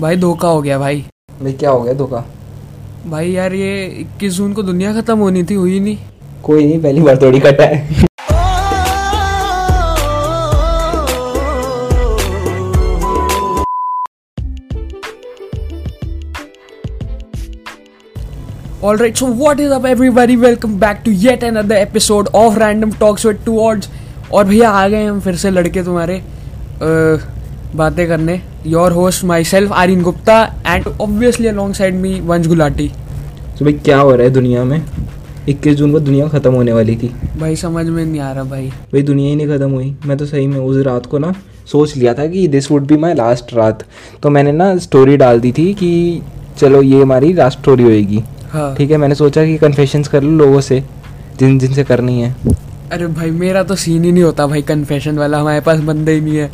[0.00, 1.04] भाई धोखा हो गया भाई।
[1.42, 2.24] भाई क्या हो गया धोखा?
[3.06, 5.96] भाई यार ये इक्कीस जून को दुनिया खत्म होनी थी हुई नहीं।
[6.44, 8.10] कोई नहीं पहली बार थोड़ी कटा है।
[18.82, 20.36] Alright, so what is up everybody?
[20.36, 23.88] Welcome back to yet another episode of Random Talks with Two Odds.
[24.32, 26.22] और भैया आ गए हम फिर से लड़के तुम्हारे
[27.76, 32.88] बातें करने। Your host myself Aryan Gupta and obviously alongside me Vansh Gulati
[33.58, 34.82] तो भाई क्या हो रहा है दुनिया में?
[35.48, 37.08] इक्कीस जून को दुनिया खत्म होने वाली थी।
[37.38, 40.26] भाई समझ में नहीं आ रहा भाई। भाई दुनिया ही नहीं खत्म हुई। मैं तो
[40.26, 41.32] सही में उस रात को ना
[41.72, 43.84] सोच लिया था कि this would be my last रात।
[44.22, 46.22] तो मैंने ना स्टोरी डाल दी थी कि
[46.58, 48.22] चलो ये हमारी लास्ट स्टोरी होएगी।
[48.52, 50.82] हाँ। ठीक है मैंने सोचा कि कन्फेशंस कर लो लोगों से
[51.38, 52.34] जिन जिनसे करनी है।
[52.92, 56.20] अरे भाई मेरा तो सीन ही नहीं होता भाई कन्फेशन वाला। हमारे पास बंदे ही
[56.20, 56.50] नहीं है।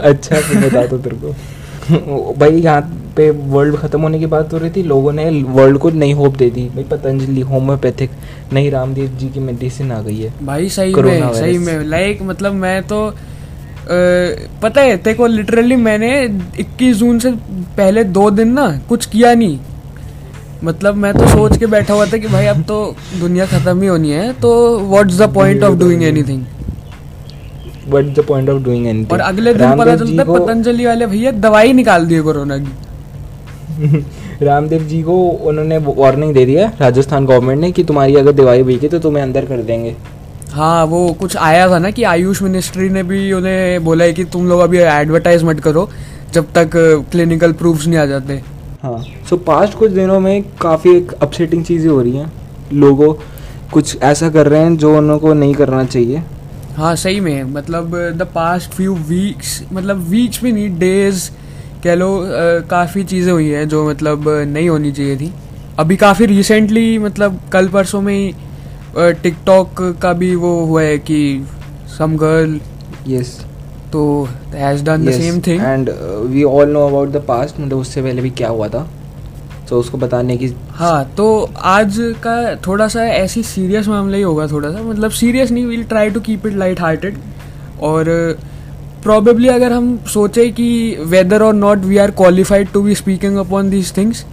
[0.00, 2.80] अच्छा बता दो तेरे को भाई यहाँ
[3.16, 6.36] पे वर्ल्ड खत्म होने की बात हो रही थी लोगों ने वर्ल्ड को नई होप
[6.36, 8.10] दे दी। भाई पतंजलि होम्योपैथिक
[8.52, 12.52] नई रामदेव जी की मेडिसिन आ गई है। भाई सही में सही में। लाइक मतलब
[12.52, 13.12] मैं तो अ,
[14.62, 16.28] पता है तेरे को लिटरली मैंने
[16.60, 17.30] 21 जून से
[17.76, 19.58] पहले दो दिन ना कुछ किया नहीं।
[20.64, 23.88] मतलब मैं तो सोच के बैठा हुआ था कि भाई अब तो दुनिया खत्म ही
[23.88, 26.44] होनी है तो what's the point of doing anything
[27.90, 31.30] what the point of doing anything और अगले दिन पता चलता है पतंजलि वाले भैया
[31.40, 32.72] दवाई निकाल दी है कोरोना की।
[34.42, 35.16] रामदेव जी को
[35.48, 39.44] उन्होंने वार्निंग दे दिया राजस्थान गवर्नमेंट ने कि तुम्हारी अगर दवाई बिकी तो तुम्हें अंदर
[39.44, 39.94] कर देंगे।
[40.52, 44.24] हाँ वो कुछ आया था ना कि आयुष मिनिस्ट्री ने भी उन्हें बोला है कि
[44.24, 45.88] तुम लोग अभी एडवर्टाइज मत करो
[46.34, 46.70] जब तक
[47.10, 48.40] क्लिनिकल प्रूफ्स नहीं आ जाते।
[48.82, 48.98] हाँ
[49.30, 52.32] सो so, पास्ट कुछ दिनों में काफ़ी एक अपसेटिंग चीज़ें हो रही हैं।
[52.72, 53.12] लोगों
[53.72, 56.22] कुछ ऐसा कर रहे हैं जो उनको नहीं करना चाहिए।
[56.80, 61.28] हाँ सही में मतलब द पास्ट फ्यू वीक्स मतलब वीक्स भी नहीं डेज़
[61.84, 62.08] कह लो
[62.70, 65.30] काफ़ी चीज़ें हुई हैं जो मतलब नहीं होनी चाहिए थी।
[65.78, 68.32] अभी काफ़ी रिसेंटली मतलब कल परसों में ही
[69.22, 71.20] टिकटॉक का भी वो हुआ है कि
[71.98, 72.58] सम गर्ल
[73.08, 73.36] यस
[73.92, 74.06] तो
[74.54, 75.90] has done the same thing and
[76.30, 78.88] we all know about the past मतलब उससे पहले भी क्या हुआ था।
[79.70, 81.28] तो उसको बताने की हाँ तो
[81.70, 85.84] आज का थोड़ा सा ऐसी सीरियस मामला ही होगा थोड़ा सा मतलब सीरियस नहीं will
[85.84, 87.18] try to keep it light hearted
[87.82, 88.08] और
[89.02, 93.70] प्रॉबेबली अगर हम सोचें कि whether or not we are qualified to be speaking upon
[93.70, 94.24] these things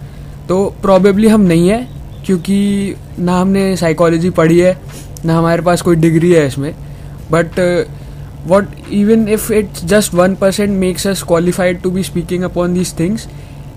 [0.48, 1.86] तो प्रॉबेबली हम नहीं है,
[2.26, 4.76] क्योंकि ना हमने साइकोलॉजी पढ़ी है,
[5.24, 6.74] ना हमारे पास कोई डिग्री है इसमें।
[7.30, 7.60] But
[8.46, 12.94] what even if it's just one percent makes us qualified to be speaking upon these
[12.98, 13.26] things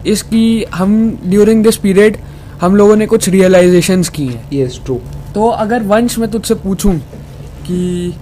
[0.07, 2.17] इसकी हम ड्यूरिंग दिस पीरियड
[2.61, 4.99] हम लोगों ने कुछ रियलाइजेशंस की हैं। यस ट्रू
[5.35, 6.97] तो अगर वंश मैं तुझसे पूछूँ
[7.65, 8.13] कि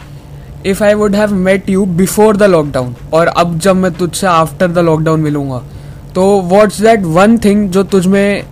[0.65, 4.67] if I would have met you before the lockdown और अब जब मैं तुझसे आफ्टर
[4.67, 5.63] द लॉकडाउन मिलूँगा
[6.15, 8.43] तो व्हाट्स दैट वन थिंग जो तुझ में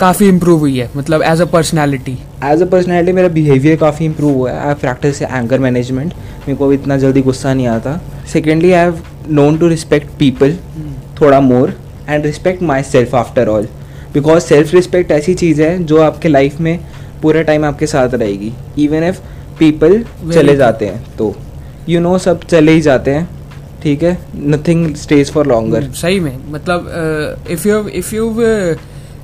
[0.00, 0.90] काफ़ी इम्प्रूव हुई है?
[0.96, 5.22] मतलब as a personality as a personality मेरा बिहेवियर काफ़ी इम्प्रूव हुआ है। आई प्रैक्टिस
[5.22, 8.00] एंकर मैनेजमेंट मेरे को अब इतना जल्दी गुस्सा नहीं आता।
[8.32, 8.98] Secondly I have
[9.30, 10.56] known to respect people
[11.20, 11.74] थोड़ा more
[12.08, 13.68] and respect myself after all
[14.14, 16.78] because self respect ऐसी चीज़ है जो आपके लाइफ में
[17.22, 18.52] पूरे टाइम आपके साथ रहेगी.
[18.78, 19.20] इवन इफ़
[19.58, 20.02] पीपल
[20.32, 21.34] चले जाते हैं तो
[21.88, 23.28] यू you नो know, सब चले ही जाते हैं.
[23.82, 24.16] ठीक है?
[24.36, 26.36] नथिंग स्टेज फॉर लॉन्गर सही में.
[26.50, 26.90] मतलब
[27.50, 28.28] if you if you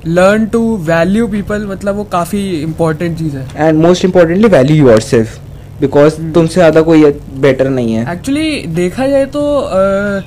[0.07, 3.47] learn to value people मतलब वो काफ़ी इम्पोर्टेंट चीज़ है.
[3.57, 5.39] And most importantly value yourself
[5.81, 6.21] because.
[6.33, 7.05] तुमसे ज़्यादा कोई
[7.41, 8.11] बेटर नहीं है.
[8.13, 10.21] एक्चुअली देखा जाए तो अ,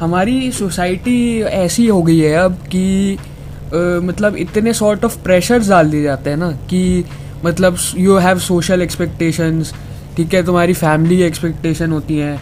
[0.00, 3.18] हमारी सोसाइटी ऐसी हो गई है अब कि
[4.04, 7.04] मतलब इतने सॉर्ट ऑफ़ प्रेशर्स डाल दिए जाते हैं ना कि
[7.44, 9.72] मतलब यू हैव सोशल एक्सपेक्टेशंस
[10.16, 12.36] ठीक है तुम्हारी फैमिली एक्सपेक्टेशन होती हैं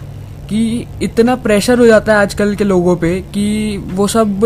[0.48, 0.64] कि
[1.02, 4.44] इतना प्रेशर हो जाता है आजकल के लोगों पे कि वो सब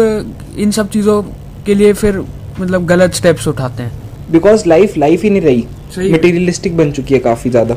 [0.58, 1.22] इन सब चीज़ों
[1.66, 2.18] के लिए फिर
[2.60, 7.20] मतलब गलत स्टेप्स उठाते हैं। बिकॉज़ लाइफ लाइफ ही नहीं रही। मटेरियलिस्टिक बन चुकी है
[7.20, 7.76] काफ़ी ज़्यादा।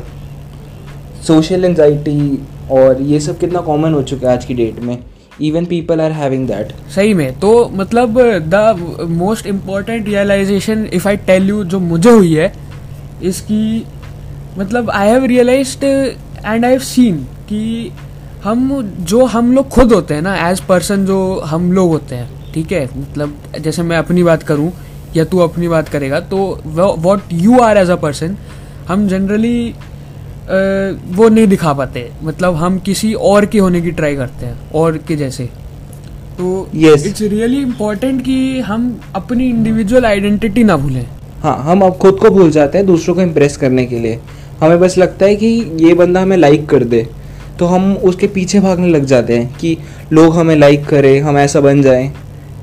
[1.26, 2.38] सोशल एंजाइटी
[2.70, 4.96] और ये सब कितना कॉमन हो चुका है आज की डेट में।
[5.40, 11.16] Even people are having that सही में। तो मतलब the most important realisation if I
[11.26, 12.52] tell you जो मुझे हुई है,
[13.22, 13.84] इसकी
[14.58, 17.16] मतलब I have realise and I have seen
[17.48, 17.92] कि
[18.44, 22.28] हम जो हम लोग खुद होते हैं ना एज पर्सन जो हम लोग होते हैं,
[22.54, 22.84] ठीक है?
[22.96, 24.72] मतलब जैसे मैं अपनी बात करूँ,
[25.16, 28.36] या तू अपनी बात करेगा तो what you are as a person
[28.88, 29.74] हम जनरली
[30.46, 34.96] वो नहीं दिखा पाते। मतलब हम किसी और के होने की ट्राई करते हैं और
[34.98, 35.44] के जैसे।
[36.38, 36.68] तो.
[36.74, 41.06] इट्स रियली इम्पोर्टेंट कि हम अपनी इंडिविजुअल आइडेंटिटी ना भूलें।
[41.42, 44.18] हाँ हम अब खुद को भूल जाते हैं दूसरों को इम्प्रेस करने के लिए।
[44.60, 45.46] हमें बस लगता है कि
[45.80, 47.06] ये बंदा हमें लाइक कर दे।
[47.58, 49.76] तो हम उसके पीछे भागने लग जाते हैं कि
[50.12, 52.12] लोग हमें लाइक करें हम ऐसा बन जाएँ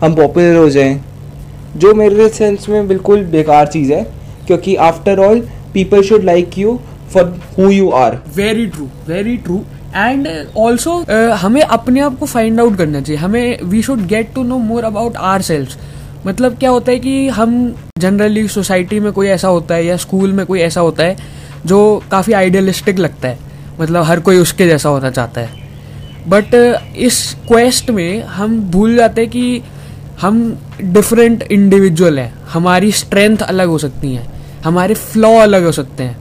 [0.02, 1.02] हम पॉपुलर हो जाएँ।
[1.78, 4.04] जो मेरे सेंस में बिल्कुल बेकार चीज़ है
[4.48, 5.40] क्योंकि after all
[5.74, 6.80] people should like you
[7.14, 9.64] for who you are very true very true
[9.96, 10.28] and
[10.58, 10.94] also
[11.36, 14.84] हमें अपने आप को फाइंड आउट करना चाहिए। हमें we should get to know more
[14.84, 15.78] about ourself
[16.28, 17.52] मतलब क्या होता है कि हम
[18.00, 21.16] जनरली सोसाइटी में कोई ऐसा होता है या स्कूल में कोई ऐसा होता है
[21.66, 21.80] जो
[22.12, 23.38] काफ़ी आइडियलिस्टिक लगता है।
[23.80, 25.68] मतलब हर कोई उसके जैसा होना चाहता है।
[26.28, 26.56] बट
[26.98, 29.62] इस क्वेस्ट में हम भूल जाते हैं कि
[30.22, 34.28] हम डिफरेंट इंडिविजुअल हैं। हमारी स्ट्रेंथ अलग हो सकती हैं।
[34.64, 36.18] हमारे फ्लॉ अलग हो सकते हैं।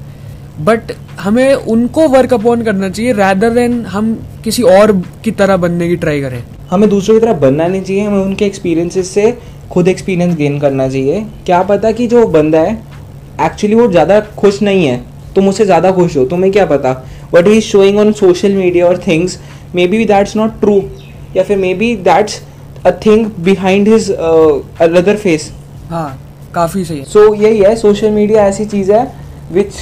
[0.60, 4.14] बट हमें उनको वर्क अपॉन करना चाहिए रैदर देन हम
[4.44, 4.92] किसी और
[5.24, 8.44] की तरह बनने की ट्राई करें। हमें दूसरों की तरह बनना नहीं चाहिए हमें उनके
[8.44, 9.32] एक्सपीरियंसेस से
[9.70, 12.74] खुद एक्सपीरियंस गेन करना चाहिए। क्या पता कि जो बंदा है
[13.40, 14.96] एक्चुअली वो ज़्यादा खुश नहीं है
[15.34, 16.92] तुम उससे ज़्यादा खुश हो तुम्हें क्या पता?
[17.34, 19.38] What he showing on social media और things
[19.86, 20.80] maybe that's not true
[21.36, 22.40] या फिर maybe that's
[22.86, 25.50] a thing behind his other face
[25.90, 26.08] हाँ
[26.54, 29.06] काफ़ी सही सो so, यही है सोशल मीडिया ऐसी चीज़ है
[29.52, 29.74] which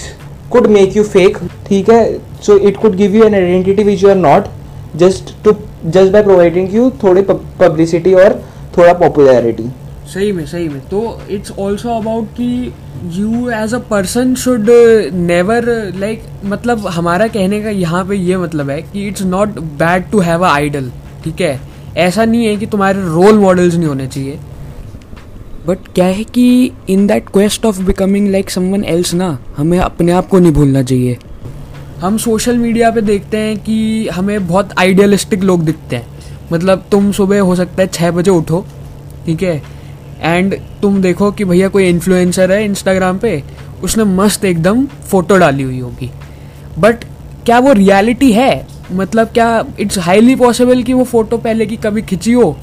[0.52, 2.02] could make you fake ठीक है?
[2.42, 4.44] So it could give you an identity which you are not
[4.98, 5.52] just to
[5.86, 8.40] just by providing you थोड़ी पब्लिसिटी और
[8.78, 9.68] थोड़ा पॉपुलैरिटी
[10.12, 10.98] सही में सही में। तो
[11.30, 12.72] इट्स ऑल्सो अबाउट कि
[13.12, 14.70] you as a person should
[15.12, 15.64] never
[15.98, 20.20] like मतलब हमारा कहने का यहाँ पे ये मतलब है कि it's not bad to
[20.20, 20.90] have a idol
[21.24, 21.58] ठीक है?
[21.96, 24.38] ऐसा नहीं है कि तुम्हारे रोल मॉडल्स नहीं होने चाहिए।
[25.66, 30.12] बट क्या है कि in that quest of becoming like someone else ना, हमें अपने
[30.12, 31.18] आप को नहीं भूलना चाहिए।
[32.00, 36.06] हम सोशल मीडिया पे देखते हैं कि हमें बहुत आइडियलिस्टिक लोग दिखते हैं।
[36.52, 38.64] मतलब तुम सुबह हो सकता है छः बजे उठो,
[39.26, 39.62] ठीक है?
[40.20, 43.42] एंड तुम देखो कि भैया कोई इन्फ्लुएंसर है इंस्टाग्राम पे,
[43.82, 46.10] उसने मस्त एकदम फ़ोटो डाली हुई होगी।
[46.78, 47.04] बट
[47.44, 48.66] क्या वो रियलिटी है?
[48.92, 52.56] मतलब क्या इट्स हाईली पॉसिबल कि वो फ़ोटो पहले की कभी खिंची हो?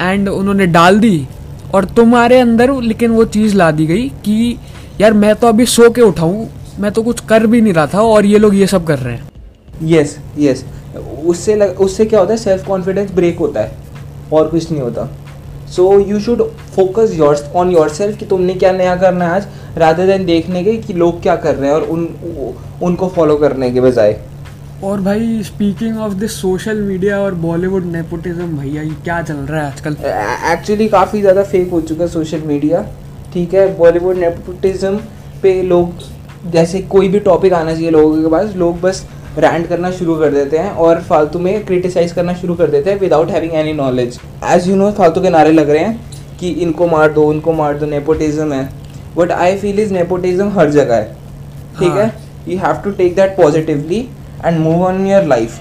[0.00, 1.26] एंड उन्होंने डाल दी
[1.76, 4.56] और तुम्हारे अंदर लेकिन वो चीज़ ला दी गई कि
[5.00, 6.48] यार मैं तो अभी सो के उठाऊँ
[6.80, 9.14] मैं तो कुछ कर भी नहीं रहा था और ये लोग ये सब कर रहे
[9.14, 9.28] हैं।
[9.82, 10.64] यस यस
[11.26, 13.76] उससे लग, उससे क्या होता है सेल्फ कॉन्फिडेंस ब्रेक होता है
[14.32, 15.08] और कुछ नहीं होता।
[15.66, 16.42] So you should
[16.76, 19.46] focus your on yourself कि तुमने क्या नया करना है आज
[19.78, 22.08] राधर देन देखने के कि लोग क्या कर रहे हैं और उन
[22.82, 24.16] उनको फॉलो करने के बजाय।
[24.84, 29.60] और भाई speaking of this social media और बॉलीवुड नेपोटिज्म भैया ये क्या चल रहा
[29.60, 29.96] है आजकल?
[30.52, 32.82] एक्चुअली काफ़ी ज़्यादा फेक हो चुका है सोशल मीडिया
[33.32, 33.66] ठीक है?
[33.78, 34.96] बॉलीवुड नेपोटिज्म
[35.42, 39.04] पे लोग जैसे कोई भी टॉपिक आना चाहिए लोगों के पास लोग बस
[39.38, 42.98] रैंड करना शुरू कर देते हैं और फालतू में क्रिटिसाइज करना शुरू कर देते हैं
[43.00, 44.18] without having any knowledge
[44.50, 47.78] as you know फालतू के नारे लग रहे हैं कि इनको मार दो उनको मार
[47.78, 48.68] दो नेपोटिज्म है।
[49.16, 51.04] But I feel is nepotism हर जगह है
[51.78, 51.98] ठीक हाँ.
[51.98, 52.12] है।
[52.48, 54.06] You have to take that positively
[54.46, 55.58] and move on in your life.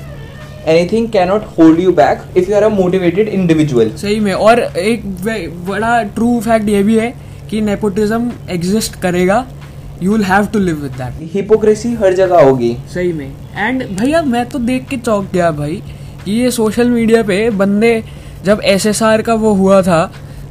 [0.73, 3.91] Anything cannot hold you back if you are a motivated individual.
[3.97, 5.05] सही में। और एक
[5.67, 7.13] बड़ा ट्रू फैक्ट ये भी है
[7.49, 9.45] कि नेपोटिज्म एग्जिस्ट करेगा।
[10.03, 14.21] You will have to live with that hypocrisy हर जगह होगी। सही में। एंड भैया
[14.23, 15.81] मैं तो देख के चौंक गया भाई
[16.25, 18.03] कि ये सोशल मीडिया पे बंदे
[18.45, 20.05] जब SSR का वो हुआ था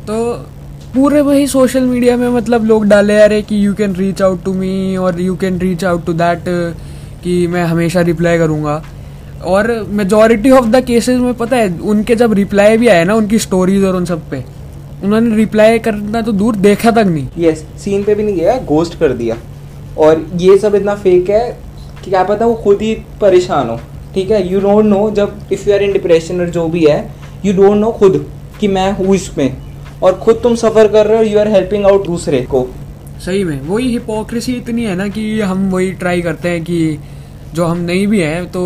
[0.07, 0.15] तो
[0.95, 4.53] पूरे वही सोशल मीडिया में मतलब लोग डाले अरे कि you can reach out to
[4.55, 6.49] me और you can reach out to that
[7.25, 8.83] कि मैं हमेशा रिप्लाई करूँगा।
[9.45, 13.39] और मेजोरिटी ऑफ़ द केसेस में पता है उनके जब रिप्लाई भी आए ना उनकी
[13.39, 14.43] स्टोरीज और उन सब पे
[15.05, 18.57] उन्होंने रिप्लाई करना तो दूर देखा तक नहीं। यस yes, सीन पे भी नहीं गया
[18.67, 19.37] गोस्ट कर दिया।
[19.99, 21.51] और ये सब इतना फेक है
[22.05, 23.79] कि क्या पता वो खुद ही परेशान हो
[24.15, 24.47] ठीक है?
[24.53, 26.99] यू डोंट नो जब if you are in depression और जो भी है
[27.45, 28.25] यू डोंट नो खुद
[28.61, 29.57] कि मैं हूँ इसमें।
[30.03, 32.67] और खुद तुम सफ़र कर रहे हो यू आर हेल्पिंग आउट दूसरे को।
[33.25, 36.99] सही में वही हिपोक्रेसी इतनी है ना कि हम वही ट्राई करते हैं कि
[37.55, 38.61] जो हम नहीं भी हैं तो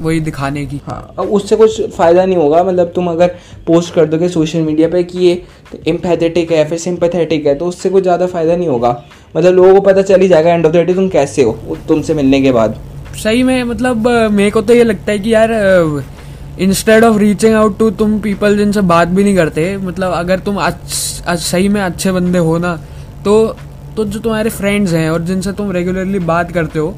[0.00, 3.34] वही दिखाने की। हाँ अब उससे कुछ फ़ायदा नहीं होगा। मतलब तुम अगर
[3.66, 5.42] पोस्ट कर दोगे सोशल मीडिया पे कि ये
[5.86, 8.90] इम्पैथेटिक है फिर सिंपैथेटिक है तो उससे कुछ ज़्यादा फ़ायदा नहीं होगा।
[9.34, 12.14] मतलब लोगों को पता चल ही जाएगा एंड ऑफ़ द डे तुम कैसे हो तुमसे
[12.14, 12.78] मिलने के बाद।
[13.16, 15.52] सही में मतलब मेरे को तो ये लगता है कि यार
[16.60, 20.58] instead of reaching out to तुम पीपल जिनसे बात भी नहीं करते मतलब अगर तुम
[20.60, 22.74] सही में अच्छे बंदे हो ना
[23.24, 23.34] तो
[23.96, 26.94] तो जो तुम्हारे फ्रेंड्स हैं और जिनसे तुम रेगुलरली बात करते हो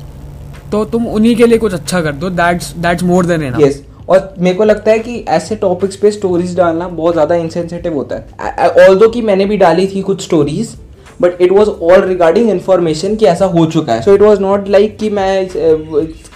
[0.73, 4.35] तो तुम उन्हीं के लिए कुछ अच्छा कर दो। That's more than enough yes और
[4.39, 8.69] मेरे को लगता है कि ऐसे टॉपिक्स पे स्टोरीज डालना बहुत ज़्यादा इंसेंसिटिव होता है।
[8.87, 10.75] ऑल दो कि मैंने भी डाली थी कुछ stories
[11.21, 14.69] but it was all regarding information कि ऐसा हो चुका है। So it was not
[14.69, 15.49] like कि मैं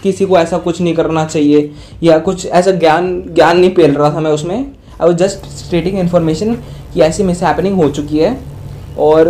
[0.03, 1.71] किसी को ऐसा कुछ नहीं करना चाहिए
[2.03, 5.99] या कुछ ऐसा ज्ञान ज्ञान नहीं पेल रहा था मैं उसमें। I was just stating
[5.99, 6.55] information
[6.95, 8.37] कि ऐसी मिस हैपनिंग हो चुकी है
[9.00, 9.29] और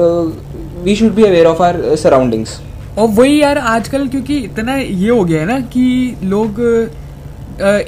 [0.85, 2.59] we should be aware of our surroundings
[2.99, 6.61] और वही यार आजकल क्योंकि इतना ये हो गया है ना कि लोग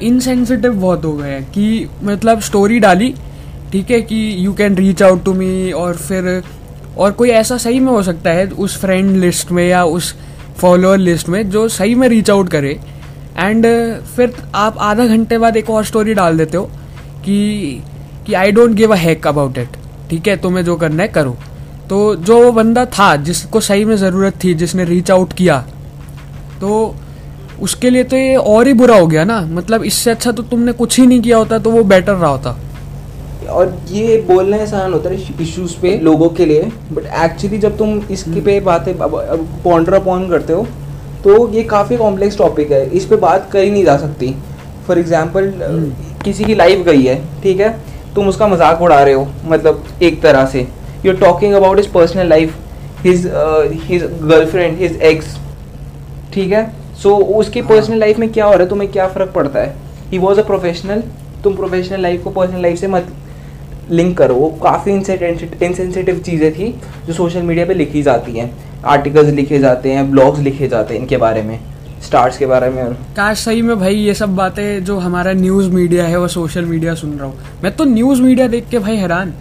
[0.01, 3.13] इनसेंसिटिव बहुत हो गए हैं कि मतलब स्टोरी डाली,
[3.71, 6.43] ठीक है, कि you can reach out to me और फिर,
[6.97, 10.13] और कोई ऐसा सही में हो सकता है उस फ्रेंड लिस्ट में या उस
[10.59, 12.79] फॉलोअर लिस्ट में जो सही में रीच आउट करे।
[13.37, 13.65] एंड
[14.15, 16.63] फिर आप आधा घंटे बाद एक और स्टोरी डाल देते हो
[17.25, 17.81] कि
[18.27, 19.77] कि I don't give a heck about it
[20.09, 21.37] ठीक है, तुम्हें जो करना है करो।
[21.89, 25.59] तो जो वो बंदा था जिसको सही में ज़रूरत थी जिसने रीच आउट किया
[26.61, 26.95] तो
[27.61, 30.71] उसके लिए तो ये और ही बुरा हो गया ना। मतलब इससे अच्छा तो तुमने
[30.73, 32.57] कुछ ही नहीं किया होता तो वो बेटर रहा होता।
[33.49, 37.99] और ये बोलना आसान होता है इश्यूज़ पे लोगों के लिए। बट एक्चुअली जब तुम
[38.11, 40.67] इसके पे बातें पॉन्डर अपॉन करते हो
[41.23, 44.35] तो ये काफ़ी कॉम्प्लेक्स टॉपिक है। इस पर बात करी नहीं जा सकती।
[44.87, 45.51] फॉर एग्ज़ाम्पल
[46.23, 47.69] किसी की लाइफ गई है ठीक है?
[48.15, 50.67] तुम उसका मज़ाक उड़ा रहे हो मतलब एक तरह से।
[51.05, 52.55] You are talking about his personal life
[53.03, 53.25] his
[53.83, 55.37] his girlfriend his ex
[56.33, 56.65] ठीक है?
[56.95, 58.69] सो so, उसकी पर्सनल हाँ। लाइफ में क्या हो रहा है?
[58.69, 59.75] तुम्हें क्या फ़र्क पड़ता है?
[60.11, 61.03] ही वॉज़ अ प्रोफेशनल
[61.43, 63.07] तुम प्रोफेशनल लाइफ को पर्सनल लाइफ से मत
[63.91, 66.73] लिंक करो। वो काफ़ी इंसेंसिटिव चीज़ें थी
[67.07, 68.51] जो सोशल मीडिया पे लिखी जाती हैं।
[68.85, 71.59] आर्टिकल्स लिखे जाते हैं ब्लॉग्स लिखे जाते हैं इनके बारे में
[72.05, 76.05] स्टार्स के बारे में। काश सही में भाई ये सब बातें जो हमारा न्यूज़ मीडिया
[76.05, 79.33] है वो सोशल मीडिया सुन रहा हूँ। मैं तो न्यूज़ मीडिया देख के भाई हैरान।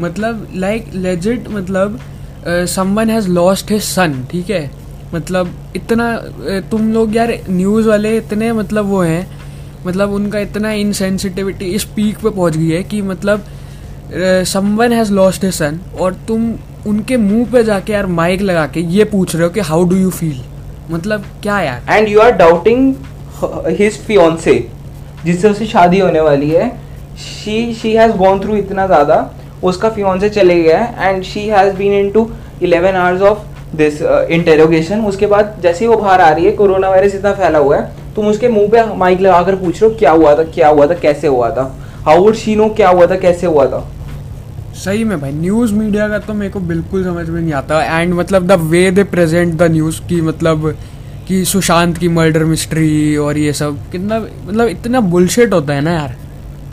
[0.00, 1.98] मतलब लाइक लेजिट मतलब
[2.46, 4.70] someone has lost his son ठीक है?
[5.14, 6.14] मतलब इतना
[6.70, 9.26] तुम लोग यार न्यूज़ वाले इतने मतलब वो हैं
[9.86, 13.44] मतलब उनका इतना इनसेंसिटिविटी इस पीक पे पहुँच गई है कि मतलब
[14.46, 16.52] someone has lost his son और तुम
[16.86, 19.96] उनके मुँह पे जाके यार माइक लगा के ये पूछ रहे हो कि हाउ डू
[19.96, 20.40] यू फील
[20.90, 21.82] मतलब क्या यार?
[21.90, 22.94] And you are doubting
[23.78, 24.54] his fiance
[25.24, 26.68] जिससे उसे शादी होने वाली है।
[27.18, 29.16] She she has gone through इतना ज़्यादा।
[29.62, 32.30] उसका फियोन्से चले गया है and she has been into
[32.62, 36.90] eleven hours of this interrogation उसके बाद जैसे ही वो बाहर आ रही है कोरोना
[36.90, 40.10] वायरस इतना फैला हुआ है तुम उसके मुँह पे माइक लगाकर पूछ रहे हो क्या
[40.10, 41.62] हुआ था क्या हुआ था कैसे हुआ था?
[42.04, 43.80] हाउ वुड शी नो क्या हुआ था कैसे हुआ था?
[44.76, 48.14] सही में भाई न्यूज़ मीडिया का तो मेरे को बिल्कुल समझ में नहीं आता। एंड
[48.14, 50.74] मतलब the way they present the news की मतलब
[51.28, 55.92] कि सुशांत की मर्डर मिस्ट्री और ये सब कितना मतलब इतना बुलशेट होता है ना
[55.92, 56.16] यार।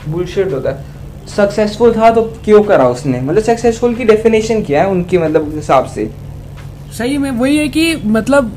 [0.08, 0.95] बुलशेट होता है।
[1.26, 3.20] सक्सेसफुल था तो क्यों करा उसने?
[3.20, 6.10] मतलब सक्सेसफुल की डेफिनेशन क्या है उनकी मतलब हिसाब से?
[6.98, 8.52] सही में वही है कि मतलब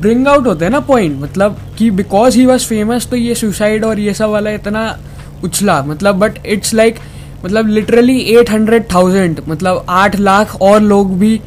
[0.00, 3.84] ब्रिंग आउट होते हैं ना पॉइंट मतलब कि बिकॉज़ ही वॉज़ फ़ेमस तो ये सुसाइड
[3.84, 4.84] और ये सब वाला इतना
[5.44, 6.98] उछला मतलब बट इट्स लाइक
[7.44, 11.40] मतलब लिटरली एट हंड्रेड थाउज़ेंड मतलब आठ लाख और लोग भी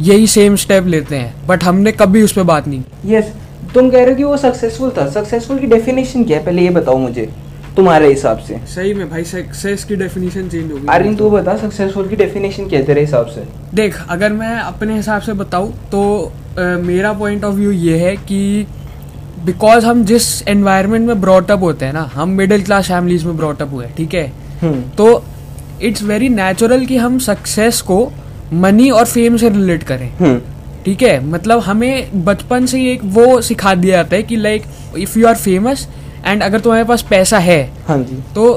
[0.00, 3.90] यही सेम स्टेप लेते हैं बट हमने कभी उस पर बात नहीं यस yes, तुम
[3.90, 6.44] कह रहे हो कि वो सक्सेसफुल था। सक्सेसफुल की डेफिनेशन क्या है?
[6.44, 7.28] पहले ये बताओ मुझे।
[7.76, 8.58] तुम्हारे हिसाब से?
[8.74, 12.68] सही में भाई सक्सेस की डेफिनेशन चेंज हो गई अरे तू बता सक्सेसफुल की डेफिनेशन
[12.68, 13.44] क्या है तेरे हिसाब से?
[13.74, 16.02] देख अगर मैं अपने हिसाब से बताऊँ तो
[16.58, 18.66] आ, मेरा पॉइंट ऑफ़ व्यू ये है कि
[19.44, 23.72] बिकॉज़ हम जिस एनवायरनमेंट में ब्रॉटअप होते हैं ना हम मिडिल क्लास फैमिलीज़ में ब्रॉटअप
[23.72, 24.26] हुए ठीक है?
[24.62, 25.22] हम्म। तो
[25.82, 27.98] इट्स वेरी नेचुरल कि हम सक्सेस को
[28.52, 30.40] मनी और फेम से रिलेट करें। हम्म।
[30.84, 31.18] ठीक है?
[31.26, 34.64] मतलब हमें बचपन से एक वो सिखा दिया जाता है कि like
[34.98, 35.86] if you are famous
[36.26, 38.52] and अगर तुम्हारे पास पैसा है हाँ जी। तो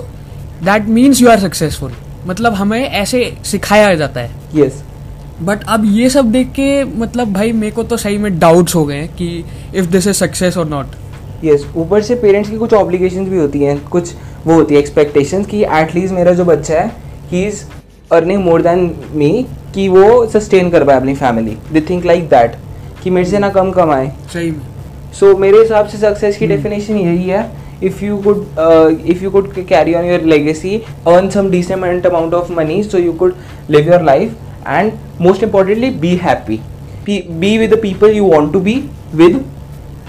[0.64, 1.92] that means you are successful
[2.28, 5.42] मतलब हमें ऐसे सिखाया जाता है। Yes yes.
[5.42, 8.86] बट अब ये सब देख के मतलब भाई मेरे को तो सही में डाउट्स हो
[8.86, 9.46] गए हैं कि
[9.76, 13.60] if this is success or not yes ऊपर से पेरेंट्स की कुछ ऑब्लिगेशन भी होती
[13.60, 14.14] हैं कुछ
[14.46, 16.92] वो होती है एक्सपेक्टेशन कि एटलीस्ट मेरा जो बच्चा है
[17.32, 17.64] he is
[18.12, 19.32] earning more than me
[19.76, 22.56] कि वो सस्टेन कर पाए अपनी family they think like that
[23.04, 24.62] कि मेरे से ना कम कमाए। सही में।
[25.14, 27.06] सो so, मेरे हिसाब से सक्सेस की डेफिनेशन hmm.
[27.06, 27.48] यही है
[27.82, 32.34] if you could uh, if you could carry on your legacy earn some decent amount
[32.34, 33.36] of money so you could
[33.70, 34.34] live your life
[34.66, 36.62] and most importantly be happy
[37.06, 39.46] be, be with the people you want to be with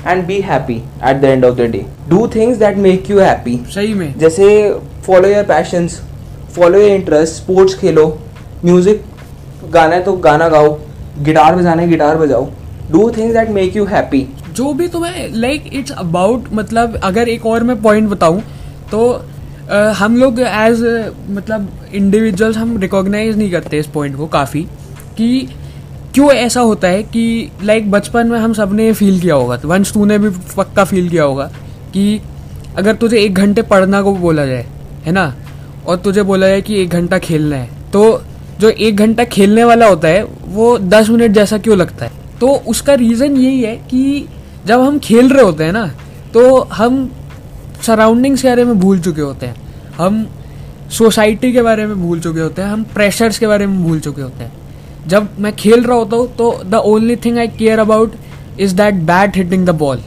[0.04, 3.57] and be happy at the end of the day do things that make you happy
[3.75, 4.49] सही में जैसे
[5.07, 6.00] follow your passions
[6.59, 8.07] follow your interests sports Khelo
[8.64, 9.07] music
[9.73, 10.78] गाना है तो गाना गाओ
[11.23, 12.49] guitar बजाना है गिटार बजाओ
[12.90, 14.26] do things that make you happy
[14.61, 18.43] जो भी तुम्हें लाइक इट्स अबाउट मतलब अगर एक और मैं पॉइंट बताऊँ
[18.90, 19.23] तो
[19.71, 20.81] Uh, हम लोग एज
[21.31, 24.62] मतलब इंडिविजुअल्स हम रिकॉग्नाइज नहीं करते इस पॉइंट को काफ़ी
[25.17, 25.49] कि
[26.14, 29.93] क्यों ऐसा होता है कि लाइक like, बचपन में हम सबने फील किया होगा वंश
[29.93, 31.45] तूने भी पक्का फील किया होगा
[31.95, 32.21] कि
[32.76, 34.67] अगर तुझे एक घंटे पढ़ना को बोला जाए
[35.05, 35.35] है ना?
[35.87, 38.23] और तुझे बोला जाए कि एक घंटा खेलना है तो
[38.61, 42.12] जो एक घंटा खेलने वाला होता है वो दस मिनट जैसा क्यों लगता है?
[42.40, 44.29] तो उसका रीज़न यही है कि
[44.67, 45.87] जब हम खेल रहे होते हैं ना
[46.35, 47.11] तो हम
[47.87, 49.55] सराउंडिंग्स के बारे में भूल चुके होते हैं।
[49.97, 50.26] हम
[50.90, 54.23] सोसाइटी के बारे में भूल चुके होते हैं हम प्रेशर्स के बारे में भूल चुके
[54.23, 58.14] होते हैं। जब मैं खेल रहा होता हूँ तो the only thing I care about
[58.61, 60.00] is that bat hitting the ball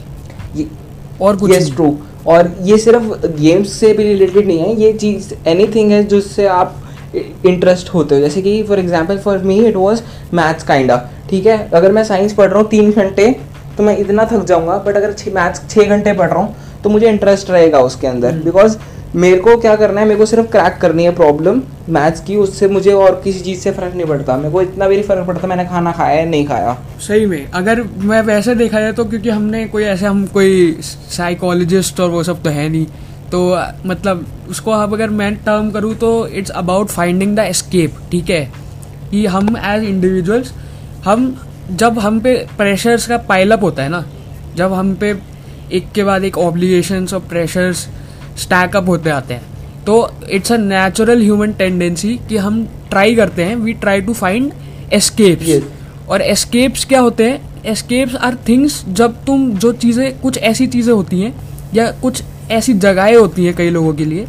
[1.20, 1.96] और कुछ yes, ट्रू
[2.26, 6.80] और ये सिर्फ़ गेम्स से भी रिलेटेड नहीं है ये चीज़ एनीथिंग है जिससे आप
[7.14, 10.02] इंटरेस्ट होते हो। जैसे कि for example for me it was
[10.34, 11.58] maths kind of ठीक है?
[11.70, 13.28] अगर मैं साइंस पढ़ रहा हूँ तीन घंटे
[13.76, 17.08] तो मैं इतना थक जाऊँगा बट अगर मैथ्स छः घंटे पढ़ रहा हूँ तो मुझे
[17.08, 18.76] इंटरेस्ट रहेगा उसके अंदर। बिकॉज़
[19.16, 22.68] मेरे को क्या करना है मेरे को सिर्फ़ क्रैक करनी है प्रॉब्लम मैथ्स की उससे
[22.68, 25.64] मुझे और किसी चीज़ से फ़र्क नहीं पड़ता। मेरे को इतना भी फ़र्क पड़ता मैंने
[25.64, 29.64] खाना खाया है नहीं खाया। सही में अगर मैं वैसे देखा जाए तो क्योंकि हमने
[29.68, 32.86] कोई ऐसे हम कोई साइकोलॉजिस्ट और वो सब तो है नहीं
[33.32, 33.40] तो
[33.86, 38.44] मतलब उसको आप अगर मैं टर्म करूँ तो it's about finding the escape ठीक है?
[39.10, 40.52] कि हम एज इंडिविजुअल्स
[41.04, 41.34] हम
[41.70, 44.04] जब हम पे प्रेशर्स का पाइलअप होता है ना
[44.56, 45.14] जब हम पे
[45.72, 47.88] एक के बाद एक ऑब्लिगेशंस और प्रेशर्स
[48.38, 49.42] स्टैकअप होते आते हैं
[49.84, 49.96] तो
[50.30, 54.52] it's a natural human tendency कि हम ट्राई करते हैं we try to find
[54.92, 57.40] escapes और एस्केप्स क्या होते हैं?
[57.66, 61.34] एस्केप्स आर थिंग्स जब तुम जो चीज़ें कुछ ऐसी चीज़ें होती हैं
[61.74, 64.26] या कुछ ऐसी जगहें होती हैं कई लोगों के लिए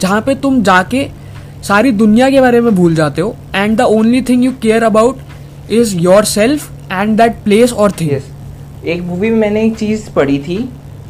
[0.00, 1.06] जहाँ पे तुम जाके
[1.62, 5.18] सारी दुनिया के बारे में भूल जाते हो and the only thing you care about
[5.70, 8.10] is your self and that place और थिंग
[8.86, 10.56] एक मूवी में मैंने एक चीज़ पढ़ी थी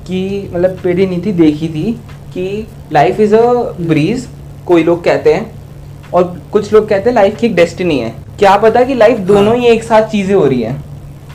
[0.07, 1.93] कि मतलब पढ़ी नहीं थी देखी थी
[2.35, 4.27] कि लाइफ इज़ अ ब्रीज
[4.67, 5.51] कोई लोग कहते हैं
[6.15, 9.53] और कुछ लोग कहते हैं लाइफ की एक डेस्टिनी है। क्या पता कि लाइफ दोनों
[9.53, 10.83] हाँ। ही एक साथ चीज़ें हो रही हैं।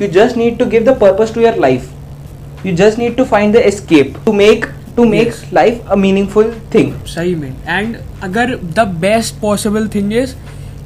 [0.01, 3.53] You just need to give the purpose to your life you just need to find
[3.53, 8.87] the escape to make to make life a meaningful thing सही में। एंड अगर the
[9.01, 10.35] best possible thing is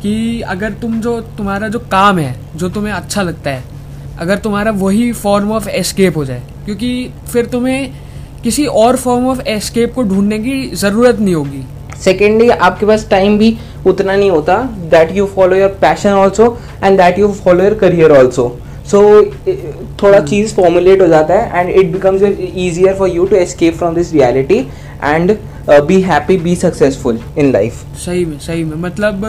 [0.01, 3.63] कि अगर तुम जो तुम्हारा जो काम है जो तुम्हें अच्छा लगता है
[4.19, 6.91] अगर तुम्हारा वही फॉर्म ऑफ़ एस्केप हो जाए क्योंकि
[7.27, 7.93] फिर तुम्हें
[8.43, 11.63] किसी और फॉर्म ऑफ़ एस्केप को ढूँढने की ज़रूरत नहीं होगी
[12.01, 14.61] सेकेंडली आपके पास टाइम भी उतना नहीं होता
[14.91, 18.47] that you follow your passion also and that you follow your career also
[18.85, 19.01] so
[20.01, 20.27] थोड़ा hmm.
[20.29, 22.23] चीज़ फॉर्मुलेट हो जाता है and it becomes
[22.55, 24.59] easier for you to escape from this reality
[25.03, 25.37] and
[25.69, 29.25] be happy be successful in life सही में सही में। मतलब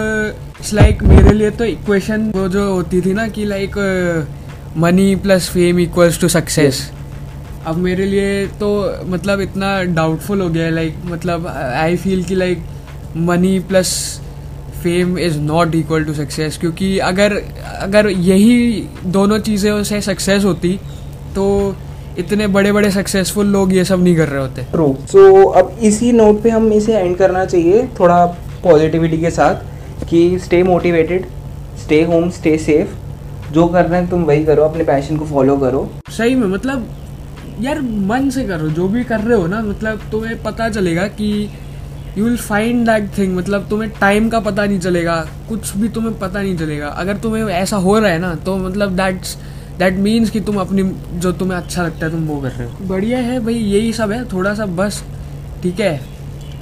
[0.59, 3.77] इट्स uh, लाइक मेरे लिए तो इक्वेशन वो जो होती थी ना कि like
[4.77, 6.91] money plus fame equals to success
[7.67, 8.69] अब मेरे लिए तो
[9.07, 12.63] मतलब इतना डाउटफुल हो गया है लाइक मतलब आई फील कि like
[13.17, 13.93] money plus
[14.83, 17.37] fame is not equal to success क्योंकि अगर
[17.81, 20.79] अगर यही दोनों चीज़ें से सक्सेस होती
[21.35, 21.47] तो
[22.19, 25.77] इतने बड़े बड़े सक्सेसफुल लोग ये सब नहीं कर रहे होते। ट्रू सो so, अब
[25.83, 28.25] इसी नोट पे हम इसे एंड करना चाहिए थोड़ा
[28.63, 31.27] पॉजिटिविटी के साथ कि stay motivated
[31.79, 35.89] stay home stay safe जो करना है तुम वही करो अपने पैशन को फॉलो करो।
[36.09, 36.89] सही में मतलब
[37.61, 41.29] यार मन से करो जो भी कर रहे हो ना मतलब तुम्हें पता चलेगा कि
[42.19, 45.15] you will find that thing मतलब तुम्हें टाइम का पता नहीं चलेगा
[45.49, 48.97] कुछ भी तुम्हें पता नहीं चलेगा। अगर तुम्हें ऐसा हो रहा है ना तो मतलब
[48.97, 49.37] दैट्स
[49.79, 50.83] दैट मीन्स कि तुम अपनी
[51.15, 54.13] जो तुम्हें अच्छा लगता है तुम वो कर रहे हो। बढ़िया है भाई यही सब
[54.13, 55.03] है थोड़ा सा बस
[55.63, 56.01] ठीक है?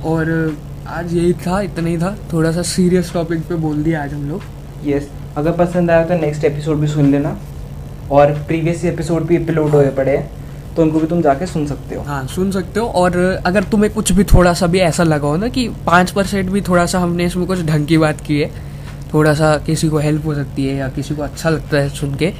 [0.04, 0.56] और
[0.88, 4.28] आज यही था इतना ही था। थोड़ा सा सीरियस टॉपिक पे बोल दिया आज हम
[4.28, 4.42] लोग।
[4.86, 7.38] यस yes, अगर पसंद आया तो नेक्स्ट एपिसोड भी सुन लेना।
[8.12, 11.94] और प्रीवियस एपिसोड भी अपलोड हुए पड़े हैं तो उनको भी तुम जाके सुन सकते
[11.94, 15.28] हो। हाँ सुन सकते हो। और अगर तुम्हें कुछ भी थोड़ा सा भी ऐसा लगा
[15.28, 18.40] हो ना कि पाँच परसेंट भी थोड़ा सा हमने इसमें कुछ ढंग की बात की
[18.40, 18.50] है
[19.14, 22.14] थोड़ा सा किसी को हेल्प हो सकती है या किसी को अच्छा लगता है सुन
[22.14, 22.32] के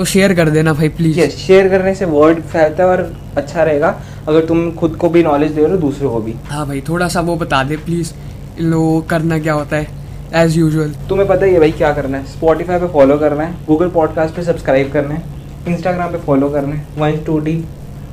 [0.00, 3.00] तो शेयर कर देना भाई प्लीज़ yes, शेयर करने से वर्ड फैलता है और
[3.36, 3.88] अच्छा रहेगा।
[4.28, 7.08] अगर तुम खुद को भी नॉलेज दे रहे हो दूसरों को भी। हाँ भाई थोड़ा
[7.08, 8.12] सा वो बता दे प्लीज़
[8.60, 9.86] इन लोगों करना क्या होता है?
[10.34, 13.66] एज यूजल तुम्हें पता ही है भाई क्या करना है। स्पॉटीफाई पे फॉलो करना है
[13.66, 15.22] गूगल पॉडकास्ट पे सब्सक्राइब करना है
[15.68, 17.62] इंस्टाग्राम पे फॉलो करना है वन टू डी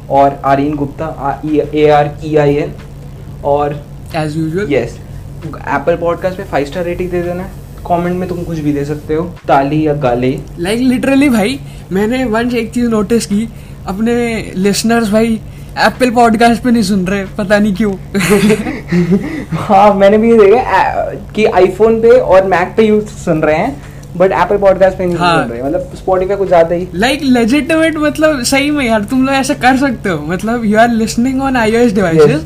[0.10, 2.74] और Arein Gupta A R E I N
[3.46, 3.82] और
[4.16, 5.00] as usual yes
[5.46, 7.50] Apple podcast पे फाइव स्टार रेटिंग दे देना
[7.88, 11.60] कमेंट में तुम कुछ भी दे सकते हो। ताली या गाले। लाइक like, लिटरली भाई
[11.92, 13.48] मैंने वंश एक चीज़ नोटिस की
[13.88, 14.16] अपने
[14.56, 15.40] लिसनर्स भाई
[15.78, 17.94] एप्पल पॉडकास्ट पे नहीं सुन रहे पता नहीं क्यों।
[19.58, 20.84] हाँ मैंने भी देखा
[21.36, 23.76] कि आईफोन पे और मैक पे यूज़ सुन रहे हैं
[24.18, 25.44] बट एप्पल पॉडकास्ट पे नहीं हाँ.
[25.44, 29.36] सुन रहे मतलब स्पॉटिफाई कुछ ज़्यादा ही। लाइक लेजिटिमेट मतलब सही में यार तुम लोग
[29.36, 32.46] ऐसा कर सकते हो मतलब you are listening on iOS devices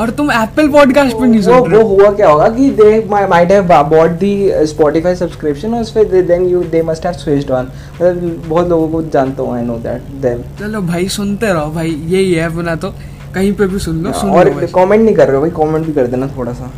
[0.00, 3.52] और तुम एप्पल पॉडकास्ट पे नहीं सुन रहे वो हुआ क्या होगा कि they might
[3.52, 8.42] have bought the Spotify subscription और फिर then you they must have switched on मतलब
[8.46, 12.32] बहुत लोगों को जानता हूँ आई नो दैट देन चलो भाई सुनते रहो भाई यही
[12.32, 12.94] है बना तो।
[13.34, 15.92] कहीं पे भी सुन लो सुन और कमेंट नहीं कर रहे हो भाई कमेंट भी
[15.92, 16.70] कर देना थोड़ा सा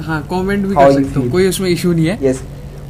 [0.00, 2.42] हाँ कमेंट भी कर सकते हो कोई उसमें इशू नहीं है। यस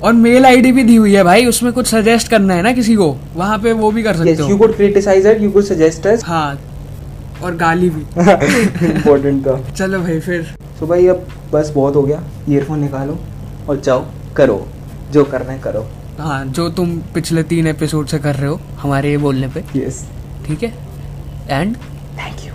[0.03, 2.95] और मेल आईडी भी दी हुई है भाई उसमें कुछ सजेस्ट करना है ना किसी
[2.95, 6.07] को वहाँ पे वो भी कर सकते हो। You could criticise it you could suggest
[6.07, 6.59] us हाँ
[7.43, 8.01] और गाली भी।
[8.87, 13.19] इम्पोर्टेंट था। चलो भाई फिर। तो भाई अब बस बहुत हो गया। ईयरफोन निकालो
[13.69, 14.05] और जाओ
[14.37, 14.69] करो।
[15.11, 15.87] जो करना है करो।
[16.19, 20.07] हाँ जो तुम पिछले तीन एपिसोड से कर रहे हो हमारे ये बोलने पे। यस
[20.47, 20.73] ठीक है?
[21.51, 21.77] And
[22.19, 22.48] thank you